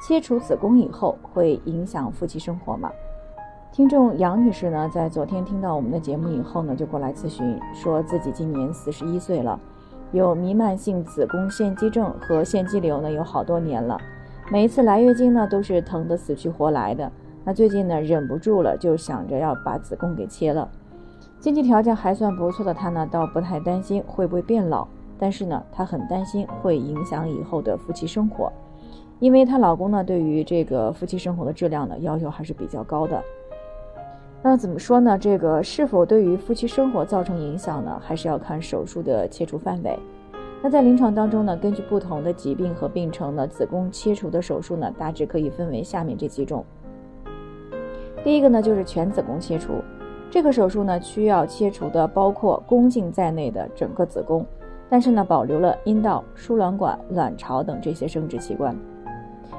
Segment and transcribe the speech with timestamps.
[0.00, 2.90] 切除子宫以后会影响夫妻生活吗？
[3.72, 9.58] 听众杨女士呢，在昨天听到我们的节目以后呢，就过来咨询，说自己今年四十一岁了。
[10.12, 13.98] 有弥漫性子宫腺肌症和腺肌瘤呢，有好多年了。
[14.50, 17.12] 每一次来月经呢，都是疼得死去活来的。
[17.44, 20.68] 那最近呢，忍不住了，就想着要把子宫给切了。
[21.38, 24.88] 经济条件还算不错的她呢，倒不太担心会不会变老，
[25.18, 28.50] 但是呢，她很担心会影响以后的夫妻生活，
[29.20, 33.22] 因为她老公呢，对于这个夫妻生活的质量呢，要求还是比较高的。
[34.40, 35.18] 那怎么说呢？
[35.18, 38.00] 这个是否对于夫妻生活造成影响呢？
[38.00, 39.98] 还是要看手术的切除范围。
[40.62, 46.64] 那在临床当中呢，根据不同的疾病和病程呢，子宫切除的手术呢，大致可以分为下面这几种。
[48.22, 49.72] 第一个呢，就是全子宫切除。
[50.30, 54.46] 这个手术呢，需要切除的包括宫颈在内的整个子宫，
[54.88, 58.76] 但是呢，保留了阴道、输卵管、卵巢等这些生殖器官。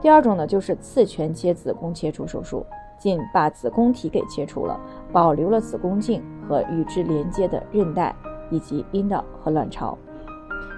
[0.00, 2.64] 第二种呢，就是次全切子宫切除手术。
[2.98, 4.78] 仅把子宫体给切除了，
[5.10, 8.14] 保留了子宫颈和与之连接的韧带
[8.50, 9.96] 以及阴道和卵巢。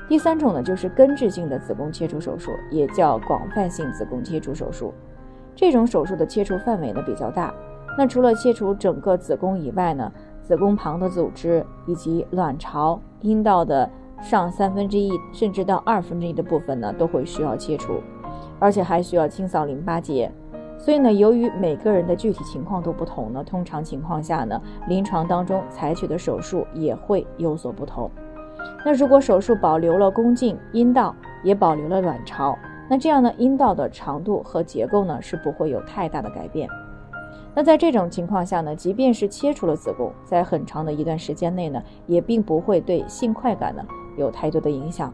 [0.08, 4.94] 第三种呢，就是根治性的子宫切除手术，也叫广泛性子宫切除手术。
[5.56, 7.52] 这种手术的切除范围呢比较大。
[7.98, 10.12] 那除了切除整个子宫以外呢，
[10.42, 13.90] 子宫旁的组织以及卵巢、阴道的
[14.22, 17.94] 上三分之一甚至到二分之一的部分呢，都会需要切除，
[18.62, 20.30] 而且还需要清扫淋巴结。
[20.78, 28.08] 所以呢，由于每个人的具体情况都不同呢，通常情况下呢，临床当中采取的手术也会有所不同。
[28.84, 32.56] 那如果手术保留了宫颈、阴道，也保留了卵巢，
[32.88, 36.68] 那这样呢，阴道的长度和结构呢是不会有太大的改变。
[37.54, 43.84] 那在这种情况下呢，即便是切除了子宫，在很长的一段时间内呢，也并不会对性快感呢
[44.16, 45.12] 有太多的影响。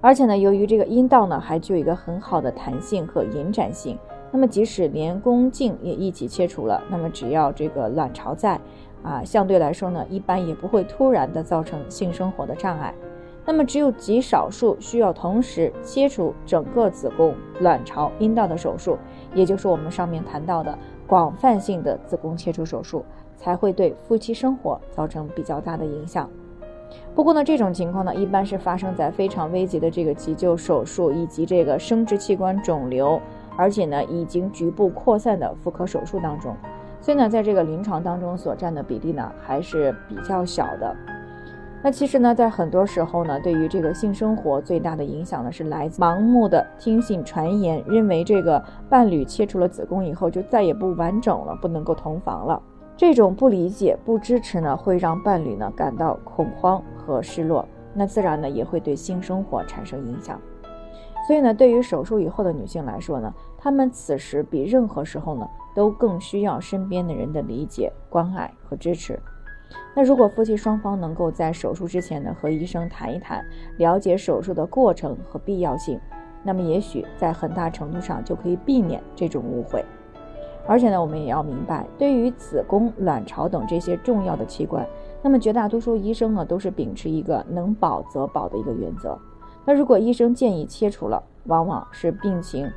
[0.00, 3.98] 而且呢，由于这个阴道呢还具有一个很好的弹性和延展性。
[4.30, 8.60] 那么，即使连宫颈也一起切除了，那么只要这个卵巢在，
[9.02, 12.94] 啊，相对来说呢，一般也不会突然的造成性生活的障碍。
[13.44, 18.98] 那么，只有极少数需要同时切除整个子宫、卵巢、阴道的手术，
[19.34, 23.02] 也就是我们上面谈到的广泛性的子宫切除手术，
[23.34, 26.28] 才会对夫妻生活造成比较大的影响。
[27.14, 33.20] 不过呢，这种情况呢，一般是发生在非常危急的这个急救手术以及这个生殖器官肿瘤。
[33.56, 36.54] 而且呢，已经局部扩散的妇科手术当中，
[37.00, 40.94] 所以呢，在这个临床当中所占的比例呢，还是比较小的。
[41.82, 52.62] 那其实呢，在很多时候呢，对于这个性生活最大的影响呢，是来自盲目的听信传言，认为这个伴侣切除了子宫以后就再也不完整了，不能够同房了。
[52.98, 57.64] 这种不理解、不支持呢，会让伴侣呢感到恐慌和失落，
[57.94, 60.40] 那自然呢，也会对性生活产生影响。
[61.28, 69.16] 所以呢，对于手术以后的女性来说呢，她们此时比任何时候呢，都更需要身边的人的理解、关爱和支持。
[69.94, 73.44] 那如果夫妻双方能够在手术之前呢，和医生谈一谈，
[73.76, 76.00] 了解手术的过程和必要性，
[76.42, 79.84] 那么也许在很大程度上就可以避免这种误会。
[80.68, 84.86] 而且呢，我们也要明白，对于子宫、卵巢等这些重要的器官，
[85.22, 89.18] 那么绝大多数医生呢，都是秉持一个能保则保的一个原则。
[89.64, 92.70] 那如果医生建议切除了，往往是病情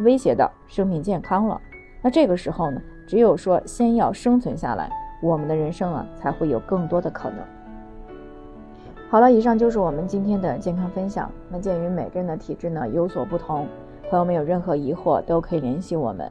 [0.00, 1.58] 威胁到生命健康了。
[2.02, 4.90] 那这个时候呢，只有说先要生存下来，
[5.22, 7.38] 我们的人生啊才会有更多的可能。
[9.08, 11.30] 好了，以上就是我们今天的健康分享。
[11.48, 13.66] 那鉴于每个人的体质呢有所不同，
[14.10, 16.30] 朋友们有任何疑惑都可以联系我们，